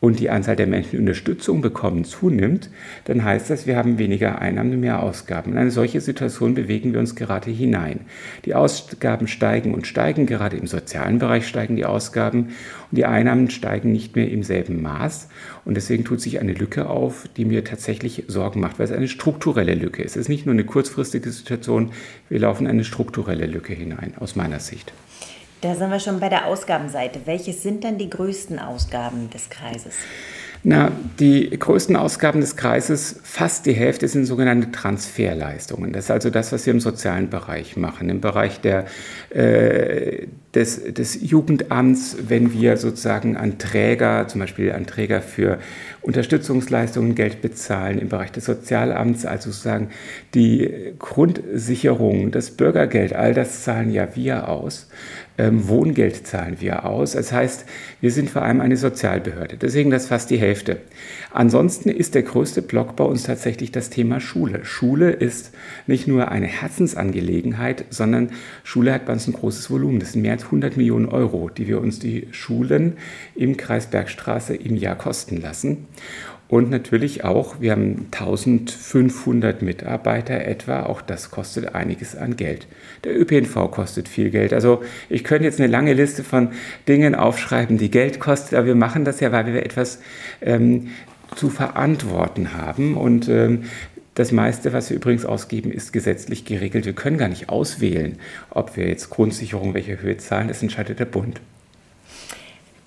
und 0.00 0.20
die 0.20 0.30
Anzahl 0.30 0.54
der 0.54 0.68
Menschen, 0.68 0.92
die 0.92 0.98
Unterstützung 0.98 1.60
bekommen, 1.60 2.04
zunimmt, 2.04 2.70
dann 3.06 3.24
heißt 3.24 3.50
das, 3.50 3.66
wir 3.66 3.76
haben 3.76 3.98
weniger 3.98 4.40
Einnahmen 4.40 4.74
und 4.74 4.80
mehr 4.80 5.02
Ausgaben. 5.02 5.52
In 5.52 5.58
eine 5.58 5.72
solche 5.72 6.00
Situation 6.00 6.54
bewegen 6.54 6.92
wir 6.92 7.00
uns 7.00 7.16
gerade 7.16 7.50
hinein. 7.50 8.00
Die 8.44 8.54
Ausgaben 8.54 9.26
steigen 9.26 9.74
und 9.74 9.86
steigen, 9.86 10.26
gerade 10.26 10.56
im 10.56 10.68
sozialen 10.68 11.18
Bereich 11.18 11.48
steigen 11.48 11.74
die 11.74 11.84
Ausgaben 11.84 12.50
und 12.90 12.96
die 12.96 13.06
Einnahmen 13.06 13.50
steigen 13.50 13.90
nicht 13.90 14.14
mehr 14.14 14.30
im 14.30 14.44
selben 14.44 14.80
Maß. 14.82 15.28
Und 15.64 15.76
deswegen 15.76 16.04
tut 16.04 16.20
sich 16.20 16.40
eine 16.40 16.52
Lücke 16.52 16.88
auf, 16.88 17.28
die 17.36 17.44
mir 17.44 17.64
tatsächlich 17.64 18.24
Sorgen 18.28 18.60
macht, 18.60 18.78
weil 18.78 18.86
es 18.86 18.92
eine 18.92 19.08
strukturelle 19.08 19.74
Lücke 19.74 20.02
ist. 20.02 20.12
Es 20.12 20.22
ist 20.22 20.28
nicht 20.28 20.46
nur 20.46 20.52
eine 20.52 20.64
kurzfristige 20.64 21.30
Situation, 21.30 21.90
wir 22.28 22.38
laufen 22.38 22.66
eine 22.66 22.84
strukturelle 22.84 23.46
Lücke 23.46 23.74
hinein, 23.74 24.12
aus 24.18 24.36
meiner 24.36 24.60
Sicht. 24.60 24.92
Da 25.60 25.74
sind 25.74 25.90
wir 25.90 25.98
schon 25.98 26.20
bei 26.20 26.28
der 26.28 26.46
Ausgabenseite. 26.46 27.20
Welche 27.24 27.52
sind 27.52 27.82
dann 27.82 27.98
die 27.98 28.08
größten 28.08 28.58
Ausgaben 28.58 29.28
des 29.30 29.50
Kreises? 29.50 29.94
Na, 30.64 30.90
die 31.20 31.50
größten 31.50 31.94
Ausgaben 31.94 32.40
des 32.40 32.56
Kreises, 32.56 33.20
fast 33.22 33.64
die 33.66 33.74
Hälfte 33.74 34.08
sind 34.08 34.24
sogenannte 34.24 34.72
Transferleistungen. 34.72 35.92
Das 35.92 36.06
ist 36.06 36.10
also 36.10 36.30
das, 36.30 36.50
was 36.50 36.66
wir 36.66 36.72
im 36.72 36.80
sozialen 36.80 37.30
Bereich 37.30 37.76
machen, 37.76 38.10
im 38.10 38.20
Bereich 38.20 38.60
der, 38.60 38.86
äh, 39.30 40.26
des, 40.54 40.92
des 40.92 41.22
Jugendamts, 41.22 42.16
wenn 42.26 42.52
wir 42.52 42.76
sozusagen 42.76 43.36
an 43.36 43.58
Träger, 43.58 44.26
zum 44.26 44.40
Beispiel 44.40 44.72
an 44.72 44.86
Träger 44.86 45.22
für 45.22 45.58
Unterstützungsleistungen 46.02 47.14
Geld 47.14 47.40
bezahlen 47.40 48.00
im 48.00 48.08
Bereich 48.08 48.32
des 48.32 48.44
Sozialamts, 48.44 49.26
also 49.26 49.50
sozusagen 49.50 49.90
die 50.34 50.92
Grundsicherung, 50.98 52.32
das 52.32 52.50
Bürgergeld, 52.50 53.12
all 53.12 53.32
das 53.32 53.62
zahlen 53.62 53.92
ja 53.92 54.08
wir 54.16 54.48
aus. 54.48 54.88
Ähm, 55.38 55.68
Wohngeld 55.68 56.26
zahlen 56.26 56.56
wir 56.60 56.84
aus. 56.84 57.12
Das 57.12 57.32
heißt, 57.32 57.64
wir 58.00 58.10
sind 58.10 58.28
vor 58.28 58.42
allem 58.42 58.60
eine 58.60 58.76
Sozialbehörde. 58.76 59.56
Deswegen 59.56 59.90
das 59.90 60.08
fast 60.08 60.30
die 60.30 60.38
Hälfte. 60.38 60.78
Ansonsten 61.38 61.88
ist 61.88 62.16
der 62.16 62.24
größte 62.24 62.62
Block 62.62 62.96
bei 62.96 63.04
uns 63.04 63.22
tatsächlich 63.22 63.70
das 63.70 63.90
Thema 63.90 64.18
Schule. 64.18 64.64
Schule 64.64 65.12
ist 65.12 65.52
nicht 65.86 66.08
nur 66.08 66.32
eine 66.32 66.48
Herzensangelegenheit, 66.48 67.84
sondern 67.90 68.30
Schule 68.64 68.92
hat 68.92 69.06
bei 69.06 69.12
uns 69.12 69.28
ein 69.28 69.34
großes 69.34 69.70
Volumen. 69.70 70.00
Das 70.00 70.14
sind 70.14 70.22
mehr 70.22 70.32
als 70.32 70.46
100 70.46 70.76
Millionen 70.76 71.06
Euro, 71.06 71.48
die 71.48 71.68
wir 71.68 71.80
uns 71.80 72.00
die 72.00 72.26
Schulen 72.32 72.94
im 73.36 73.56
Kreis 73.56 73.86
Bergstraße 73.86 74.56
im 74.56 74.74
Jahr 74.74 74.96
kosten 74.96 75.40
lassen. 75.40 75.86
Und 76.48 76.70
natürlich 76.70 77.22
auch, 77.22 77.60
wir 77.60 77.70
haben 77.70 78.08
1500 78.10 79.62
Mitarbeiter 79.62 80.44
etwa, 80.44 80.86
auch 80.86 81.00
das 81.00 81.30
kostet 81.30 81.72
einiges 81.72 82.16
an 82.16 82.34
Geld. 82.34 82.66
Der 83.04 83.16
ÖPNV 83.16 83.70
kostet 83.70 84.08
viel 84.08 84.30
Geld. 84.30 84.52
Also 84.52 84.82
ich 85.08 85.22
könnte 85.22 85.44
jetzt 85.44 85.60
eine 85.60 85.70
lange 85.70 85.92
Liste 85.92 86.24
von 86.24 86.48
Dingen 86.88 87.14
aufschreiben, 87.14 87.78
die 87.78 87.92
Geld 87.92 88.18
kosten, 88.18 88.56
aber 88.56 88.66
wir 88.66 88.74
machen 88.74 89.04
das 89.04 89.20
ja, 89.20 89.30
weil 89.30 89.46
wir 89.52 89.64
etwas 89.64 90.00
ähm, 90.40 90.88
zu 91.36 91.50
verantworten 91.50 92.54
haben. 92.54 92.96
Und 92.96 93.28
ähm, 93.28 93.64
das 94.14 94.32
meiste, 94.32 94.72
was 94.72 94.90
wir 94.90 94.96
übrigens 94.96 95.24
ausgeben, 95.24 95.70
ist 95.70 95.92
gesetzlich 95.92 96.44
geregelt. 96.44 96.86
Wir 96.86 96.92
können 96.92 97.18
gar 97.18 97.28
nicht 97.28 97.48
auswählen, 97.48 98.18
ob 98.50 98.76
wir 98.76 98.88
jetzt 98.88 99.10
Grundsicherung 99.10 99.74
welche 99.74 100.00
Höhe 100.00 100.16
zahlen. 100.16 100.48
Das 100.48 100.62
entscheidet 100.62 100.98
der 100.98 101.04
Bund. 101.04 101.40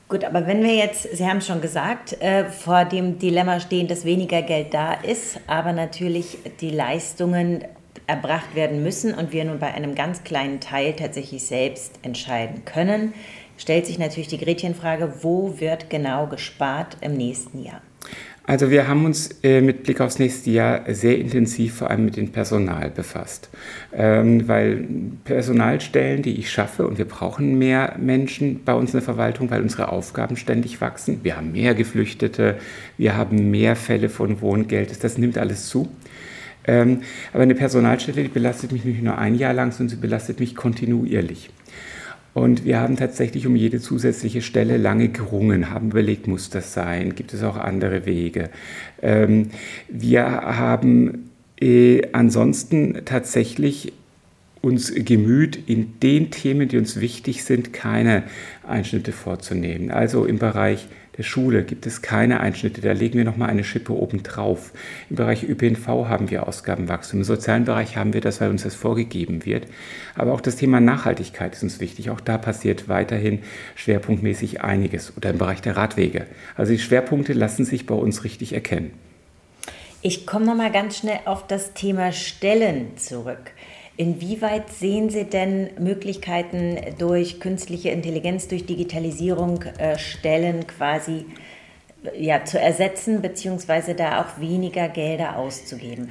Gut, 0.09 0.25
aber 0.25 0.45
wenn 0.45 0.61
wir 0.61 0.75
jetzt, 0.75 1.03
Sie 1.15 1.25
haben 1.25 1.37
es 1.37 1.47
schon 1.47 1.61
gesagt, 1.61 2.21
äh, 2.21 2.43
vor 2.43 2.83
dem 2.83 3.17
Dilemma 3.17 3.61
stehen, 3.61 3.87
dass 3.87 4.03
weniger 4.03 4.41
Geld 4.41 4.73
da 4.73 4.91
ist, 4.91 5.39
aber 5.47 5.71
natürlich 5.71 6.37
die 6.59 6.69
Leistungen 6.69 7.63
erbracht 8.07 8.53
werden 8.53 8.83
müssen 8.83 9.13
und 9.13 9.31
wir 9.31 9.45
nun 9.45 9.59
bei 9.59 9.73
einem 9.73 9.95
ganz 9.95 10.25
kleinen 10.25 10.59
Teil 10.59 10.97
tatsächlich 10.97 11.45
selbst 11.45 11.93
entscheiden 12.01 12.65
können, 12.65 13.13
stellt 13.57 13.85
sich 13.85 13.99
natürlich 13.99 14.27
die 14.27 14.37
Gretchenfrage, 14.37 15.13
wo 15.21 15.61
wird 15.61 15.89
genau 15.89 16.27
gespart 16.27 16.97
im 16.99 17.15
nächsten 17.15 17.63
Jahr? 17.63 17.81
Also 18.51 18.69
wir 18.69 18.89
haben 18.89 19.05
uns 19.05 19.29
äh, 19.43 19.61
mit 19.61 19.83
Blick 19.83 20.01
aufs 20.01 20.19
nächste 20.19 20.51
Jahr 20.51 20.81
sehr 20.89 21.17
intensiv 21.17 21.75
vor 21.75 21.89
allem 21.89 22.03
mit 22.03 22.17
dem 22.17 22.33
Personal 22.33 22.89
befasst, 22.89 23.49
ähm, 23.93 24.45
weil 24.45 24.85
Personalstellen, 25.23 26.21
die 26.21 26.37
ich 26.37 26.51
schaffe, 26.51 26.85
und 26.85 26.97
wir 26.97 27.05
brauchen 27.05 27.57
mehr 27.57 27.95
Menschen 27.97 28.61
bei 28.65 28.73
uns 28.73 28.89
in 28.89 28.99
der 28.99 29.03
Verwaltung, 29.03 29.49
weil 29.51 29.61
unsere 29.61 29.87
Aufgaben 29.87 30.35
ständig 30.35 30.81
wachsen. 30.81 31.21
Wir 31.23 31.37
haben 31.37 31.53
mehr 31.53 31.75
Geflüchtete, 31.75 32.57
wir 32.97 33.15
haben 33.15 33.51
mehr 33.51 33.77
Fälle 33.77 34.09
von 34.09 34.41
Wohngeld, 34.41 35.01
das 35.01 35.17
nimmt 35.17 35.37
alles 35.37 35.69
zu. 35.69 35.87
Ähm, 36.67 37.03
aber 37.31 37.43
eine 37.43 37.55
Personalstelle, 37.55 38.23
die 38.23 38.27
belastet 38.27 38.73
mich 38.73 38.83
nicht 38.83 39.01
nur 39.01 39.17
ein 39.17 39.35
Jahr 39.35 39.53
lang, 39.53 39.71
sondern 39.71 39.95
sie 39.95 40.01
belastet 40.01 40.41
mich 40.41 40.57
kontinuierlich. 40.57 41.51
Und 42.33 42.63
wir 42.63 42.79
haben 42.79 42.95
tatsächlich 42.95 43.45
um 43.45 43.55
jede 43.55 43.81
zusätzliche 43.81 44.41
Stelle 44.41 44.77
lange 44.77 45.09
gerungen, 45.09 45.69
haben 45.69 45.91
überlegt, 45.91 46.27
muss 46.27 46.49
das 46.49 46.73
sein? 46.73 47.15
Gibt 47.15 47.33
es 47.33 47.43
auch 47.43 47.57
andere 47.57 48.05
Wege? 48.05 48.49
Ähm, 49.01 49.49
wir 49.89 50.23
haben 50.23 51.29
äh, 51.59 52.03
ansonsten 52.13 53.01
tatsächlich 53.03 53.91
uns 54.61 54.93
gemüht, 54.93 55.57
in 55.67 55.99
den 56.01 56.31
Themen, 56.31 56.67
die 56.69 56.77
uns 56.77 57.01
wichtig 57.01 57.43
sind, 57.43 57.73
keine 57.73 58.23
Einschnitte 58.65 59.11
vorzunehmen. 59.11 59.91
Also 59.91 60.25
im 60.25 60.37
Bereich 60.37 60.87
der 61.17 61.23
Schule 61.23 61.63
gibt 61.63 61.85
es 61.85 62.01
keine 62.01 62.39
Einschnitte, 62.39 62.79
da 62.79 62.93
legen 62.93 63.17
wir 63.17 63.25
nochmal 63.25 63.49
eine 63.49 63.65
Schippe 63.65 63.93
oben 63.93 64.23
drauf. 64.23 64.71
Im 65.09 65.17
Bereich 65.17 65.43
ÖPNV 65.43 65.87
haben 65.87 66.29
wir 66.29 66.47
Ausgabenwachstum, 66.47 67.19
im 67.19 67.23
sozialen 67.25 67.65
Bereich 67.65 67.97
haben 67.97 68.13
wir 68.13 68.21
das, 68.21 68.39
weil 68.39 68.49
uns 68.49 68.63
das 68.63 68.75
vorgegeben 68.75 69.45
wird. 69.45 69.67
Aber 70.15 70.33
auch 70.33 70.41
das 70.41 70.55
Thema 70.55 70.79
Nachhaltigkeit 70.79 71.53
ist 71.53 71.63
uns 71.63 71.79
wichtig. 71.81 72.09
Auch 72.11 72.21
da 72.21 72.37
passiert 72.37 72.87
weiterhin 72.87 73.39
schwerpunktmäßig 73.75 74.61
einiges 74.61 75.15
oder 75.17 75.31
im 75.31 75.37
Bereich 75.37 75.61
der 75.61 75.75
Radwege. 75.75 76.27
Also 76.55 76.71
die 76.71 76.79
Schwerpunkte 76.79 77.33
lassen 77.33 77.65
sich 77.65 77.85
bei 77.85 77.95
uns 77.95 78.23
richtig 78.23 78.53
erkennen. 78.53 78.91
Ich 80.01 80.25
komme 80.25 80.45
nochmal 80.45 80.71
ganz 80.71 80.97
schnell 80.97 81.19
auf 81.25 81.45
das 81.45 81.73
Thema 81.73 82.11
Stellen 82.11 82.97
zurück. 82.97 83.51
Inwieweit 84.01 84.71
sehen 84.71 85.11
Sie 85.11 85.25
denn 85.25 85.69
Möglichkeiten 85.77 86.75
durch 86.97 87.39
künstliche 87.39 87.89
Intelligenz, 87.89 88.47
durch 88.47 88.65
Digitalisierung 88.65 89.61
äh, 89.77 89.99
Stellen 89.99 90.65
quasi 90.65 91.27
ja, 92.17 92.43
zu 92.43 92.59
ersetzen, 92.59 93.21
beziehungsweise 93.21 93.93
da 93.93 94.23
auch 94.23 94.39
weniger 94.39 94.89
Gelder 94.89 95.37
auszugeben? 95.37 96.09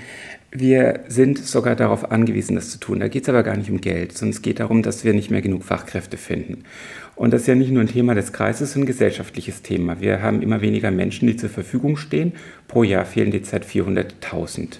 Wir 0.52 1.04
sind 1.06 1.38
sogar 1.38 1.76
darauf 1.76 2.10
angewiesen, 2.10 2.56
das 2.56 2.70
zu 2.70 2.78
tun. 2.78 2.98
Da 2.98 3.06
geht 3.06 3.22
es 3.22 3.28
aber 3.28 3.44
gar 3.44 3.56
nicht 3.56 3.70
um 3.70 3.80
Geld, 3.80 4.18
sondern 4.18 4.34
es 4.34 4.42
geht 4.42 4.58
darum, 4.58 4.82
dass 4.82 5.04
wir 5.04 5.12
nicht 5.12 5.30
mehr 5.30 5.42
genug 5.42 5.62
Fachkräfte 5.62 6.16
finden. 6.16 6.64
Und 7.14 7.32
das 7.32 7.42
ist 7.42 7.46
ja 7.46 7.54
nicht 7.54 7.70
nur 7.70 7.82
ein 7.82 7.88
Thema 7.88 8.14
des 8.16 8.32
Kreises, 8.32 8.72
sondern 8.72 8.86
ein 8.86 8.92
gesellschaftliches 8.92 9.62
Thema. 9.62 10.00
Wir 10.00 10.22
haben 10.22 10.42
immer 10.42 10.60
weniger 10.60 10.90
Menschen, 10.90 11.28
die 11.28 11.36
zur 11.36 11.50
Verfügung 11.50 11.96
stehen. 11.96 12.32
Pro 12.66 12.82
Jahr 12.82 13.04
fehlen 13.04 13.30
derzeit 13.30 13.64
400.000 13.64 14.78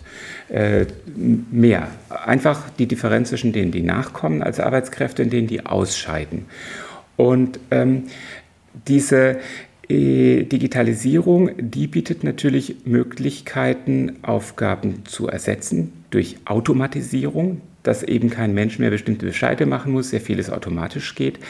äh, 0.49 0.87
mehr. 1.15 1.89
Einfach 2.09 2.71
die 2.71 2.87
Differenz 2.87 3.29
zwischen 3.29 3.53
denen, 3.53 3.71
die 3.71 3.83
nachkommen 3.83 4.43
als 4.43 4.59
Arbeitskräfte 4.59 5.23
und 5.23 5.33
denen, 5.33 5.47
die 5.47 5.67
ausscheiden. 5.67 6.47
Und 7.17 7.61
ähm, 7.71 8.05
diese 8.89 9.39
Digitalisierung, 9.91 11.51
die 11.59 11.89
bietet 11.89 12.23
natürlich 12.23 12.77
Möglichkeiten, 12.85 14.19
Aufgaben 14.23 15.05
zu 15.05 15.27
ersetzen 15.27 15.93
durch 16.11 16.37
Automatisierung, 16.45 17.61
dass 17.83 18.03
eben 18.05 18.31
kein 18.31 18.55
Mensch 18.55 18.79
mehr 18.79 18.91
bestimmte 18.91 19.27
Bescheide 19.27 19.67
machen 19.67 19.93
muss, 19.93 20.11
sehr 20.11 20.21
vieles 20.21 20.49
automatisch 20.51 21.15
geht. 21.15 21.41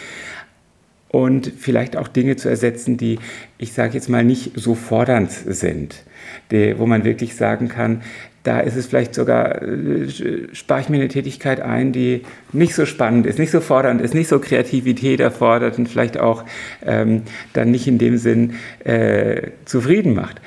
Und 1.09 1.53
vielleicht 1.59 1.97
auch 1.97 2.09
Dinge 2.09 2.37
zu 2.37 2.49
ersetzen, 2.49 2.97
die, 2.97 3.19
ich 3.59 3.73
sage 3.73 3.95
jetzt 3.95 4.09
mal, 4.09 4.25
nicht 4.25 4.53
so 4.55 4.75
fordernd 4.75 5.33
sind, 5.33 6.05
die, 6.51 6.79
wo 6.79 6.87
man 6.87 7.05
wirklich 7.05 7.35
sagen 7.35 7.69
kann, 7.69 8.03
da 8.43 8.61
ist 8.61 8.77
es 8.77 8.87
vielleicht 8.87 9.15
sogar, 9.15 9.63
äh, 9.63 10.09
spare 10.53 10.81
ich 10.81 10.89
mir 10.89 10.97
eine 10.97 11.09
Tätigkeit 11.09 11.61
ein, 11.61 11.93
die 11.93 12.23
nicht 12.53 12.75
so 12.75 12.87
spannend 12.87 13.27
ist, 13.27 13.39
nicht 13.39 13.51
so 13.51 13.61
fordernd 13.61 14.01
ist, 14.01 14.15
nicht 14.15 14.29
so 14.29 14.39
Kreativität 14.39 15.21
erfordert 15.21 15.79
und 15.79 15.89
vielleicht 15.89 16.19
auch 16.19 16.45
ähm, 16.85 17.23
dann 17.53 17.71
nicht 17.71 17.87
in 17.87 17.99
dem 17.99 18.17
Sinn 18.17 18.55
äh, 18.85 19.51
zufrieden 19.67 20.15
macht. 20.15 20.41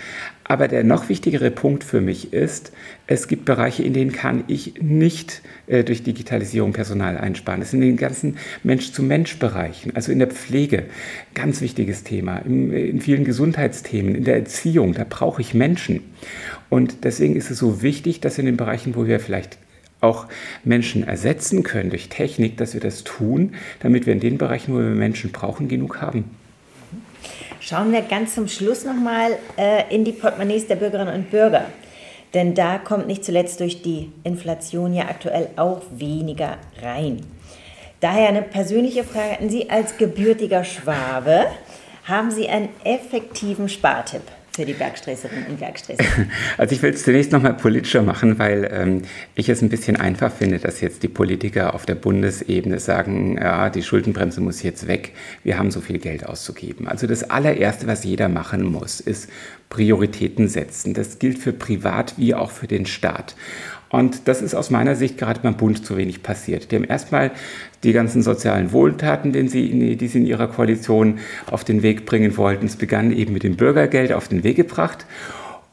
Aber 0.46 0.68
der 0.68 0.84
noch 0.84 1.08
wichtigere 1.10 1.52
Punkt 1.52 1.84
für 1.84 2.02
mich 2.02 2.34
ist, 2.34 2.74
es 3.08 3.28
gibt 3.28 3.46
Bereiche, 3.46 3.84
in 3.84 3.94
denen 3.94 4.12
kann 4.12 4.44
ich 4.48 4.82
nicht 4.82 5.42
äh, 5.68 5.84
durch 5.84 6.04
Digitalisierung 6.04 6.74
Personal 6.74 7.18
einsparen. 7.18 7.62
Das 7.62 7.72
sind 7.72 7.82
in 7.82 7.90
den 7.90 7.98
ganzen 7.98 8.38
Mensch-zu-Mensch-Bereichen, 8.64 9.96
also 9.96 10.12
in 10.12 10.20
der 10.20 10.28
Pflege, 10.28 10.86
ganz 11.34 11.62
wichtiges 11.62 12.04
Thema, 12.04 12.38
in, 12.40 12.74
in 12.74 13.02
vielen 13.02 13.24
Gesundheitsthemen, 13.24 14.16
in 14.16 14.24
der 14.26 14.36
Erziehung, 14.36 14.94
da 14.94 15.06
brauche 15.08 15.42
ich 15.42 15.54
Menschen. 15.54 16.02
Und 16.70 17.04
deswegen 17.04 17.36
ist 17.36 17.50
es 17.50 17.60
so 17.60 17.82
wichtig, 17.82 18.20
dass 18.20 18.38
in 18.38 18.46
den 18.46 18.58
Bereichen, 18.58 18.96
wo 18.96 19.08
wir 19.08 19.20
vielleicht 19.20 19.58
auch 20.02 20.28
Menschen 20.66 21.04
ersetzen 21.04 21.64
können 21.64 21.90
durch 21.90 22.10
Technik, 22.10 22.58
dass 22.58 22.74
wir 22.74 22.82
das 22.82 23.06
tun, 23.06 23.54
damit 23.80 24.06
wir 24.06 24.14
in 24.14 24.20
den 24.20 24.38
Bereichen, 24.38 24.74
wo 24.74 24.80
wir 24.80 24.86
Menschen 24.86 25.32
brauchen, 25.32 25.70
genug 25.70 26.02
haben. 26.02 26.26
Schauen 27.66 27.94
wir 27.94 28.02
ganz 28.02 28.36
zum 28.36 28.50
Schluss 28.50 28.84
nochmal 28.84 29.38
äh, 29.58 29.84
in 29.90 30.04
die 30.04 30.12
Portemonnaies 30.12 30.68
der 30.68 30.76
Bürgerinnen 30.76 31.16
und 31.16 31.32
Bürger. 31.32 31.64
Denn 32.34 32.56
da 32.56 32.78
kommt 32.78 33.08
nicht 33.08 33.24
zuletzt 33.24 33.62
durch 33.62 33.82
die 33.82 34.12
Inflation 34.26 34.94
ja 34.94 35.04
aktuell 35.04 35.48
auch 35.56 35.82
weniger 35.92 36.58
rein. 36.82 37.26
Daher 38.02 38.28
eine 38.28 38.42
persönliche 38.42 39.06
Frage 39.06 39.40
an 39.40 39.50
Sie 39.50 39.70
als 39.70 39.98
gebürtiger 39.98 40.66
Schwabe. 40.66 41.46
Haben 42.04 42.32
Sie 42.32 42.50
einen 42.50 42.68
effektiven 42.84 43.70
Spartipp? 43.70 44.24
Für 44.56 44.66
die 44.66 44.74
Bergsträßerinnen 44.74 45.48
und 45.48 45.60
Bergsträßer? 45.60 46.04
Also 46.58 46.76
ich 46.76 46.82
will 46.82 46.94
es 46.94 47.04
zunächst 47.04 47.32
nochmal 47.32 47.56
politischer 47.56 48.04
machen, 48.04 48.38
weil 48.40 48.70
ähm, 48.72 49.02
ich 49.36 49.50
es 49.50 49.62
ein 49.62 49.70
bisschen 49.70 49.96
einfach 49.96 50.32
finde, 50.32 50.60
dass 50.60 50.82
jetzt 50.82 51.04
die 51.04 51.08
Politiker 51.08 51.74
auf 51.74 51.86
der 51.86 51.96
Bundesebene 51.96 52.80
sagen, 52.80 53.38
ja, 53.38 53.70
die 53.70 53.82
Schuldenbremse 53.82 54.42
muss 54.42 54.62
jetzt 54.64 54.88
weg, 54.88 55.14
wir 55.44 55.58
haben 55.58 55.72
so 55.72 55.82
viel 55.82 55.98
Geld 55.98 56.26
auszugeben. 56.26 56.88
Also 56.88 57.08
das 57.08 57.30
allererste, 57.30 57.88
was 57.88 58.04
jeder 58.04 58.30
machen 58.30 58.64
muss, 58.64 59.00
ist 59.00 59.30
Prioritäten 59.70 60.48
setzen. 60.48 60.94
Das 60.94 61.18
gilt 61.18 61.40
für 61.40 61.54
Privat 61.54 62.14
wie 62.18 62.36
auch 62.36 62.52
für 62.52 62.68
den 62.68 62.86
Staat. 62.86 63.36
Und 63.94 64.28
das 64.28 64.42
ist 64.42 64.56
aus 64.56 64.72
meiner 64.72 64.96
Sicht 64.96 65.20
gerade 65.20 65.42
beim 65.42 65.56
Bund 65.56 65.86
zu 65.86 65.98
wenig 65.98 66.24
passiert. 66.24 66.72
Die 66.72 66.78
haben 66.78 66.84
erstmal 66.84 67.30
die 67.84 67.94
ganzen 67.94 68.24
sozialen 68.24 68.72
Wohltaten, 68.72 69.32
den 69.34 69.50
sie, 69.50 69.96
die 69.96 70.08
sie 70.08 70.18
in 70.18 70.26
ihrer 70.26 70.48
Koalition 70.48 71.20
auf 71.52 71.64
den 71.64 71.84
Weg 71.84 72.08
bringen 72.08 72.36
wollten. 72.36 72.66
Es 72.66 72.76
begann 72.76 73.12
eben 73.12 73.34
mit 73.34 73.44
dem 73.44 73.56
Bürgergeld 73.56 74.12
auf 74.12 74.28
den 74.28 74.44
Weg 74.44 74.56
gebracht. 74.56 75.06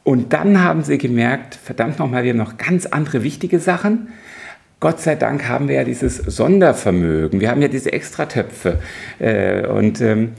Und 0.03 0.33
dann 0.33 0.63
haben 0.63 0.83
sie 0.83 0.99
gemerkt, 0.99 1.55
verdammt 1.55 1.97
nochmal, 1.97 2.23
wir 2.23 2.29
haben 2.29 2.37
noch 2.37 2.57
ganz 2.57 2.85
andere 2.85 3.23
wichtige 3.23 3.57
Sachen. 3.57 4.09
Gott 4.79 4.99
sei 4.99 5.15
Dank 5.15 5.49
haben 5.49 5.67
wir 5.67 5.77
ja 5.77 5.83
dieses 5.83 6.17
Sondervermögen, 6.17 7.39
wir 7.39 7.49
haben 7.49 7.63
ja 7.63 7.69
diese 7.69 7.91
Extratöpfe 7.91 8.81
äh, 9.17 9.65
und 9.65 9.99
ähm, 9.99 10.33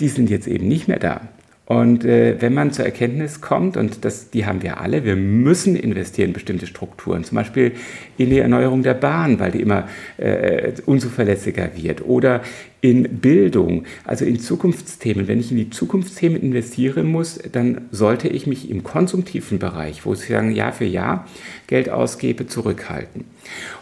die 0.00 0.08
sind 0.08 0.28
jetzt 0.28 0.48
eben 0.48 0.66
nicht 0.66 0.88
mehr 0.88 0.98
da. 0.98 1.20
Und 1.66 2.04
äh, 2.04 2.40
wenn 2.40 2.54
man 2.54 2.72
zur 2.72 2.84
Erkenntnis 2.84 3.40
kommt, 3.40 3.76
und 3.76 4.04
das, 4.04 4.30
die 4.30 4.46
haben 4.46 4.62
wir 4.62 4.80
alle, 4.80 5.04
wir 5.04 5.16
müssen 5.16 5.74
investieren 5.74 6.28
in 6.28 6.32
bestimmte 6.32 6.66
Strukturen, 6.68 7.24
zum 7.24 7.34
Beispiel 7.34 7.72
in 8.16 8.30
die 8.30 8.38
Erneuerung 8.38 8.84
der 8.84 8.94
Bahn, 8.94 9.40
weil 9.40 9.50
die 9.50 9.62
immer 9.62 9.88
äh, 10.16 10.72
unzuverlässiger 10.86 11.70
wird, 11.74 12.06
oder 12.06 12.42
in 12.82 13.18
Bildung, 13.18 13.84
also 14.04 14.24
in 14.24 14.38
Zukunftsthemen. 14.38 15.26
Wenn 15.26 15.40
ich 15.40 15.50
in 15.50 15.56
die 15.56 15.70
Zukunftsthemen 15.70 16.40
investieren 16.40 17.08
muss, 17.08 17.40
dann 17.50 17.88
sollte 17.90 18.28
ich 18.28 18.46
mich 18.46 18.70
im 18.70 18.84
konsumtiven 18.84 19.58
Bereich, 19.58 20.06
wo 20.06 20.12
ich 20.12 20.20
sagen, 20.20 20.52
Jahr 20.52 20.72
für 20.72 20.84
Jahr 20.84 21.26
Geld 21.66 21.90
ausgebe, 21.90 22.46
zurückhalten. 22.46 23.24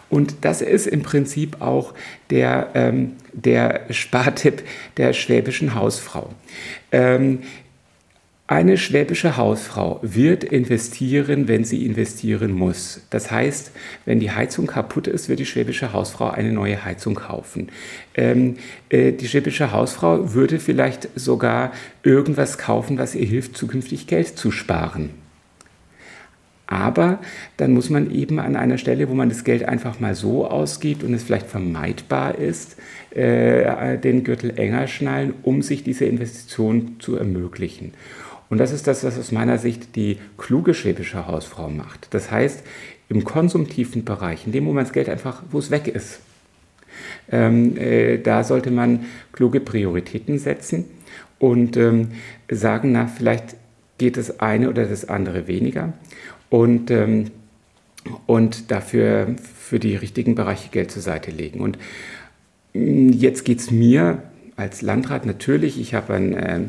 Und 0.08 0.36
das 0.40 0.62
ist 0.62 0.86
im 0.86 1.02
Prinzip 1.02 1.60
auch 1.60 1.92
der, 2.30 2.70
ähm, 2.74 3.12
der 3.34 3.82
Spartipp 3.90 4.62
der 4.96 5.12
schwäbischen 5.12 5.74
Hausfrau. 5.74 6.30
Ähm, 6.90 7.40
eine 8.46 8.76
schwäbische 8.76 9.38
Hausfrau 9.38 10.00
wird 10.02 10.44
investieren, 10.44 11.48
wenn 11.48 11.64
sie 11.64 11.86
investieren 11.86 12.52
muss. 12.52 13.00
Das 13.08 13.30
heißt, 13.30 13.72
wenn 14.04 14.20
die 14.20 14.32
Heizung 14.32 14.66
kaputt 14.66 15.06
ist, 15.06 15.30
wird 15.30 15.38
die 15.38 15.46
schwäbische 15.46 15.94
Hausfrau 15.94 16.28
eine 16.28 16.52
neue 16.52 16.84
Heizung 16.84 17.14
kaufen. 17.14 17.68
Ähm, 18.14 18.56
äh, 18.90 19.12
die 19.12 19.28
schwäbische 19.28 19.72
Hausfrau 19.72 20.34
würde 20.34 20.58
vielleicht 20.58 21.08
sogar 21.14 21.72
irgendwas 22.02 22.58
kaufen, 22.58 22.98
was 22.98 23.14
ihr 23.14 23.24
hilft, 23.24 23.56
zukünftig 23.56 24.06
Geld 24.08 24.36
zu 24.36 24.50
sparen. 24.50 25.10
Aber 26.66 27.20
dann 27.56 27.72
muss 27.72 27.88
man 27.88 28.10
eben 28.10 28.38
an 28.38 28.56
einer 28.56 28.76
Stelle, 28.76 29.08
wo 29.08 29.14
man 29.14 29.30
das 29.30 29.44
Geld 29.44 29.64
einfach 29.64 30.00
mal 30.00 30.14
so 30.14 30.46
ausgibt 30.46 31.02
und 31.02 31.14
es 31.14 31.22
vielleicht 31.22 31.46
vermeidbar 31.46 32.36
ist, 32.36 32.76
äh, 33.10 33.96
den 33.96 34.22
Gürtel 34.22 34.58
enger 34.58 34.86
schnallen, 34.86 35.32
um 35.42 35.62
sich 35.62 35.82
diese 35.82 36.04
Investition 36.04 36.96
zu 36.98 37.16
ermöglichen. 37.16 37.92
Und 38.50 38.58
das 38.58 38.72
ist 38.72 38.86
das, 38.86 39.04
was 39.04 39.18
aus 39.18 39.32
meiner 39.32 39.58
Sicht 39.58 39.96
die 39.96 40.18
kluge 40.38 40.74
schwäbische 40.74 41.26
Hausfrau 41.26 41.68
macht. 41.68 42.08
Das 42.10 42.30
heißt, 42.30 42.62
im 43.08 43.24
konsumtiven 43.24 44.04
Bereich, 44.04 44.46
in 44.46 44.52
dem, 44.52 44.66
wo 44.66 44.72
man 44.72 44.84
das 44.84 44.92
Geld 44.92 45.08
einfach, 45.08 45.42
wo 45.50 45.58
es 45.58 45.70
weg 45.70 45.88
ist, 45.88 46.20
ähm, 47.30 47.76
äh, 47.76 48.18
da 48.18 48.44
sollte 48.44 48.70
man 48.70 49.06
kluge 49.32 49.60
Prioritäten 49.60 50.38
setzen 50.38 50.84
und 51.38 51.76
ähm, 51.76 52.12
sagen, 52.50 52.92
na, 52.92 53.06
vielleicht 53.06 53.56
geht 53.98 54.16
das 54.16 54.40
eine 54.40 54.68
oder 54.68 54.86
das 54.86 55.08
andere 55.08 55.46
weniger 55.46 55.92
und, 56.50 56.90
ähm, 56.90 57.30
und 58.26 58.70
dafür 58.70 59.34
für 59.42 59.78
die 59.78 59.96
richtigen 59.96 60.34
Bereiche 60.34 60.70
Geld 60.70 60.90
zur 60.90 61.02
Seite 61.02 61.30
legen. 61.30 61.60
Und 61.60 61.78
mm, 62.74 63.10
jetzt 63.10 63.44
geht 63.44 63.60
es 63.60 63.70
mir 63.70 64.22
als 64.56 64.82
Landrat 64.82 65.26
natürlich, 65.26 65.80
ich 65.80 65.94
habe 65.94 66.14
einen, 66.14 66.34
äh, 66.34 66.60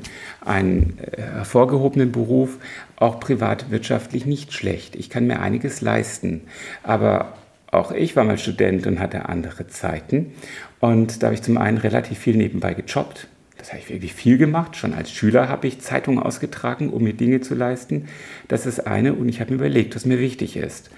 einen 0.44 0.98
äh, 1.00 1.22
hervorgehobenen 1.22 2.12
Beruf, 2.12 2.58
auch 2.96 3.20
privatwirtschaftlich 3.20 4.26
nicht 4.26 4.54
schlecht. 4.54 4.96
Ich 4.96 5.10
kann 5.10 5.28
mir 5.28 5.40
einiges 5.40 5.82
leisten. 5.82 6.42
Aber 6.84 7.34
auch 7.72 7.92
ich 7.92 8.16
war 8.16 8.24
mal 8.24 8.38
Student 8.38 8.88
und 8.88 9.00
hatte 9.00 9.30
andere 9.30 9.68
Zeiten. 9.68 10.34
Und 10.80 11.22
da 11.22 11.28
habe 11.28 11.36
ich 11.36 11.42
zum 11.42 11.58
einen 11.58 11.78
relativ 11.78 12.18
viel 12.18 12.38
nebenbei 12.38 12.74
gejobbt. 12.74 13.28
Das 13.58 13.70
habe 13.70 13.80
ich 13.80 13.90
wirklich 13.90 14.14
viel 14.14 14.38
gemacht. 14.38 14.76
Schon 14.76 14.94
als 14.94 15.12
Schüler 15.12 15.50
habe 15.50 15.68
ich 15.68 15.82
Zeitungen 15.82 16.20
ausgetragen, 16.20 16.90
um 16.90 17.04
mir 17.04 17.14
Dinge 17.14 17.42
zu 17.42 17.56
leisten. 17.56 18.08
Das 18.48 18.66
ist 18.66 18.86
eine. 18.86 19.14
Und 19.14 19.30
ich 19.30 19.42
habe 19.42 19.52
mir 19.52 19.58
überlegt, 19.58 19.96
was 19.96 20.06
mir 20.06 20.20
wichtig 20.20 20.58
ist. 20.58 20.90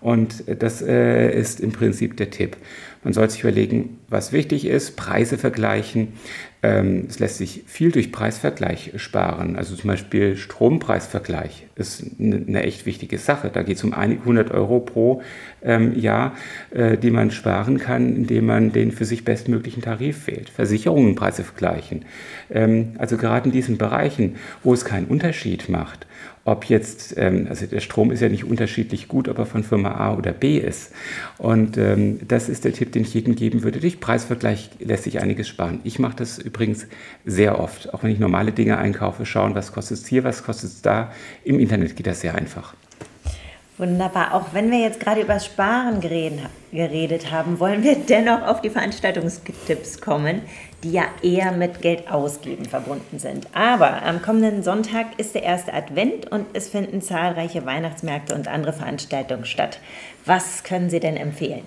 Und 0.00 0.44
das 0.46 0.82
äh, 0.82 1.30
ist 1.32 1.60
im 1.60 1.72
Prinzip 1.72 2.16
der 2.16 2.30
Tipp. 2.30 2.56
Man 3.04 3.12
soll 3.12 3.28
sich 3.30 3.42
überlegen, 3.42 4.00
was 4.08 4.32
wichtig 4.32 4.64
ist, 4.64 4.96
Preise 4.96 5.36
vergleichen. 5.38 6.14
Ähm, 6.64 7.04
es 7.10 7.18
lässt 7.18 7.36
sich 7.36 7.64
viel 7.66 7.92
durch 7.92 8.10
Preisvergleich 8.10 8.92
sparen. 8.96 9.56
Also 9.56 9.76
zum 9.76 9.88
Beispiel 9.88 10.34
Strompreisvergleich 10.36 11.66
ist 11.76 12.04
eine 12.18 12.62
echt 12.62 12.86
wichtige 12.86 13.18
Sache. 13.18 13.50
Da 13.52 13.62
geht 13.62 13.76
es 13.76 13.84
um 13.84 13.92
einige 13.92 14.24
hundert 14.24 14.50
Euro 14.50 14.80
pro 14.80 15.20
ähm, 15.62 15.94
Jahr, 15.98 16.34
äh, 16.70 16.96
die 16.96 17.10
man 17.10 17.30
sparen 17.30 17.76
kann, 17.76 18.16
indem 18.16 18.46
man 18.46 18.72
den 18.72 18.92
für 18.92 19.04
sich 19.04 19.26
bestmöglichen 19.26 19.82
Tarif 19.82 20.26
wählt. 20.26 20.48
Versicherungenpreise 20.48 21.44
vergleichen. 21.44 22.06
Ähm, 22.50 22.92
also 22.96 23.18
gerade 23.18 23.46
in 23.46 23.52
diesen 23.52 23.76
Bereichen, 23.76 24.36
wo 24.62 24.72
es 24.72 24.86
keinen 24.86 25.06
Unterschied 25.06 25.68
macht, 25.68 26.06
ob 26.46 26.66
jetzt, 26.66 27.16
also 27.16 27.64
der 27.64 27.80
Strom 27.80 28.10
ist 28.10 28.20
ja 28.20 28.28
nicht 28.28 28.44
unterschiedlich 28.44 29.08
gut, 29.08 29.30
ob 29.30 29.38
er 29.38 29.46
von 29.46 29.64
Firma 29.64 29.92
A 29.92 30.14
oder 30.14 30.32
B 30.32 30.58
ist. 30.58 30.92
Und 31.38 31.78
das 32.28 32.50
ist 32.50 32.66
der 32.66 32.74
Tipp, 32.74 32.92
den 32.92 33.00
ich 33.00 33.14
jedem 33.14 33.34
geben 33.34 33.62
würde. 33.62 33.80
Durch 33.80 33.98
Preisvergleich 33.98 34.68
lässt 34.78 35.04
sich 35.04 35.22
einiges 35.22 35.48
sparen. 35.48 35.80
Ich 35.84 35.98
mache 35.98 36.16
das 36.16 36.38
übrigens 36.54 36.86
sehr 37.24 37.58
oft, 37.58 37.92
auch 37.92 38.02
wenn 38.02 38.10
ich 38.10 38.18
normale 38.18 38.52
Dinge 38.52 38.78
einkaufe, 38.78 39.26
schauen, 39.26 39.54
was 39.54 39.72
kostet 39.72 39.98
es 39.98 40.06
hier, 40.06 40.24
was 40.24 40.44
kostet 40.44 40.70
es 40.70 40.82
da. 40.82 41.10
Im 41.42 41.58
Internet 41.58 41.96
geht 41.96 42.06
das 42.06 42.20
sehr 42.20 42.34
einfach. 42.34 42.74
Wunderbar. 43.76 44.34
Auch 44.34 44.54
wenn 44.54 44.70
wir 44.70 44.78
jetzt 44.78 45.00
gerade 45.00 45.20
über 45.20 45.40
Sparen 45.40 46.00
geredet 46.00 47.32
haben, 47.32 47.58
wollen 47.58 47.82
wir 47.82 47.96
dennoch 47.96 48.42
auf 48.42 48.60
die 48.60 48.70
Veranstaltungstipps 48.70 50.00
kommen, 50.00 50.42
die 50.84 50.92
ja 50.92 51.06
eher 51.22 51.50
mit 51.50 51.82
Geld 51.82 52.08
ausgeben 52.08 52.66
verbunden 52.66 53.18
sind. 53.18 53.48
Aber 53.52 54.04
am 54.04 54.22
kommenden 54.22 54.62
Sonntag 54.62 55.06
ist 55.16 55.34
der 55.34 55.42
erste 55.42 55.74
Advent 55.74 56.30
und 56.30 56.46
es 56.52 56.68
finden 56.68 57.02
zahlreiche 57.02 57.66
Weihnachtsmärkte 57.66 58.36
und 58.36 58.46
andere 58.46 58.72
Veranstaltungen 58.72 59.44
statt. 59.44 59.80
Was 60.24 60.62
können 60.62 60.88
Sie 60.88 61.00
denn 61.00 61.16
empfehlen? 61.16 61.62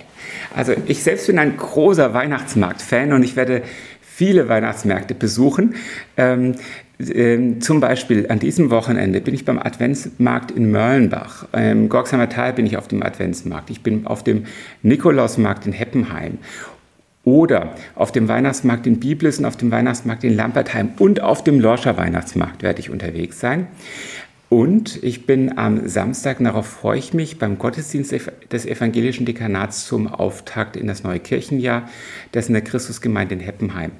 Also 0.55 0.75
ich 0.85 1.03
selbst 1.03 1.27
bin 1.27 1.37
ein 1.37 1.57
großer 1.57 2.13
Weihnachtsmarkt-Fan 2.13 3.11
und 3.11 3.23
ich 3.23 3.35
werde 3.35 3.63
viele 4.17 4.49
Weihnachtsmärkte 4.49 5.13
besuchen. 5.13 5.75
Ähm, 6.17 6.55
ähm, 6.99 7.61
zum 7.61 7.79
Beispiel 7.79 8.25
an 8.31 8.39
diesem 8.39 8.71
Wochenende 8.71 9.21
bin 9.21 9.35
ich 9.35 9.45
beim 9.45 9.59
Adventsmarkt 9.59 10.49
in 10.49 10.71
Mörlenbach. 10.71 11.45
Im 11.53 11.59
ähm, 11.59 11.89
Gorgsheimer 11.89 12.27
Tal 12.27 12.53
bin 12.53 12.65
ich 12.65 12.77
auf 12.77 12.87
dem 12.87 13.03
Adventsmarkt. 13.03 13.69
Ich 13.69 13.83
bin 13.83 14.07
auf 14.07 14.23
dem 14.23 14.45
Nikolausmarkt 14.81 15.67
in 15.67 15.71
Heppenheim. 15.71 16.39
Oder 17.25 17.75
auf 17.93 18.11
dem 18.11 18.27
Weihnachtsmarkt 18.27 18.87
in 18.87 18.99
Biblis 18.99 19.37
und 19.37 19.45
auf 19.45 19.57
dem 19.57 19.69
Weihnachtsmarkt 19.69 20.23
in 20.23 20.35
Lampertheim 20.35 20.93
und 20.97 21.21
auf 21.21 21.43
dem 21.43 21.59
Lorscher 21.59 21.95
Weihnachtsmarkt 21.97 22.63
werde 22.63 22.79
ich 22.79 22.89
unterwegs 22.89 23.39
sein. 23.39 23.67
Und 24.49 25.03
ich 25.03 25.25
bin 25.25 25.57
am 25.57 25.87
Samstag, 25.87 26.37
darauf 26.39 26.67
freue 26.67 26.99
ich 26.99 27.13
mich, 27.13 27.37
beim 27.37 27.57
Gottesdienst 27.57 28.15
des 28.51 28.65
evangelischen 28.65 29.25
Dekanats 29.25 29.85
zum 29.85 30.07
Auftakt 30.07 30.77
in 30.77 30.87
das 30.87 31.03
neue 31.03 31.19
Kirchenjahr, 31.19 31.89
das 32.31 32.47
in 32.47 32.53
der 32.53 32.63
Christusgemeinde 32.63 33.35
in 33.35 33.41
Heppenheim. 33.41 33.91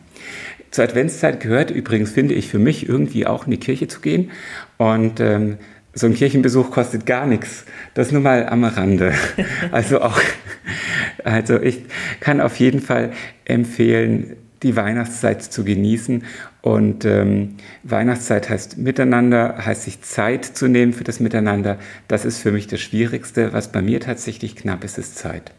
Zur 0.72 0.86
Adventszeit 0.86 1.42
gehört 1.42 1.72
übrigens, 1.72 2.12
finde 2.12 2.34
ich, 2.34 2.48
für 2.48 2.60
mich 2.60 2.88
irgendwie 2.88 3.28
auch 3.28 3.46
in 3.46 3.52
die 3.52 3.60
Kirche 3.60 3.88
zu 3.88 4.00
gehen. 4.00 4.32
Und 4.78 5.20
ähm, 5.20 5.58
so 5.94 6.08
ein 6.08 6.14
Kirchenbesuch 6.14 6.72
kostet 6.72 7.06
gar 7.06 7.26
nichts. 7.26 7.66
Das 7.94 8.12
nur 8.12 8.22
mal 8.22 8.48
am 8.48 8.64
Rande. 8.64 9.14
Also 9.72 10.02
auch, 10.02 10.20
also 11.24 11.60
ich 11.62 11.84
kann 12.20 12.40
auf 12.40 12.58
jeden 12.58 12.80
Fall 12.80 13.12
empfehlen, 13.46 14.38
die 14.64 14.76
Weihnachtszeit 14.76 15.44
zu 15.44 15.64
genießen. 15.64 16.24
Und 16.68 17.06
ähm, 17.06 17.56
Weihnachtszeit 17.84 18.50
heißt 18.50 18.78
Miteinander, 18.78 19.66
heißt 19.66 19.84
sich 19.84 20.02
Zeit 20.02 20.44
zu 20.44 20.68
nehmen 20.68 20.92
für 20.92 21.06
das 21.06 21.22
Miteinander. 21.22 21.78
Das 22.10 22.26
ist 22.26 22.40
für 22.40 22.52
mich 22.52 22.68
das 22.68 22.82
Schwierigste. 22.82 23.54
Was 23.54 23.72
bei 23.72 23.82
mir 23.82 24.02
tatsächlich 24.02 24.58
knapp 24.58 24.84
ist, 24.84 24.98
ist 24.98 25.18
Zeit. 25.18 25.54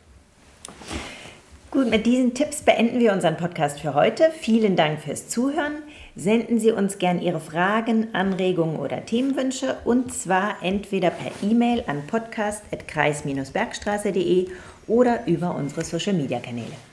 Gut, 1.70 1.88
mit 1.88 2.04
diesen 2.04 2.34
Tipps 2.34 2.60
beenden 2.60 2.98
wir 2.98 3.14
unseren 3.14 3.38
Podcast 3.38 3.80
für 3.80 3.94
heute. 3.94 4.24
Vielen 4.38 4.76
Dank 4.76 5.00
fürs 5.00 5.28
Zuhören. 5.28 5.76
Senden 6.14 6.60
Sie 6.60 6.72
uns 6.72 6.98
gern 6.98 7.22
Ihre 7.22 7.40
Fragen, 7.40 8.08
Anregungen 8.12 8.76
oder 8.76 9.06
Themenwünsche 9.06 9.78
und 9.86 10.12
zwar 10.12 10.62
entweder 10.62 11.08
per 11.08 11.32
E-Mail 11.42 11.84
an 11.86 12.02
podcast.kreis-bergstraße.de 12.06 14.48
oder 14.86 15.26
über 15.26 15.54
unsere 15.54 15.84
Social-Media-Kanäle. 15.84 16.87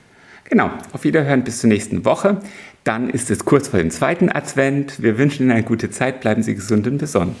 Genau, 0.48 0.70
auf 0.92 1.04
Wiederhören 1.04 1.42
bis 1.44 1.60
zur 1.60 1.68
nächsten 1.68 2.04
Woche. 2.04 2.40
Dann 2.84 3.10
ist 3.10 3.30
es 3.30 3.44
kurz 3.44 3.68
vor 3.68 3.80
dem 3.80 3.90
zweiten 3.90 4.30
Advent. 4.30 5.02
Wir 5.02 5.18
wünschen 5.18 5.42
Ihnen 5.44 5.52
eine 5.52 5.64
gute 5.64 5.90
Zeit, 5.90 6.20
bleiben 6.20 6.42
Sie 6.42 6.54
gesund 6.54 6.86
und 6.86 6.98
besonnen. 6.98 7.34